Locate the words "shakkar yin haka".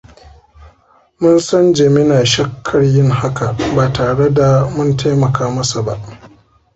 2.25-3.55